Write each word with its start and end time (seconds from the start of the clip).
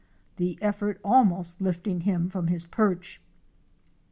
the 0.37 0.57
effort 0.63 0.99
almost 1.03 1.61
lifting 1.61 2.01
him 2.01 2.27
from 2.27 2.47
his 2.47 2.65
perch. 2.65 3.21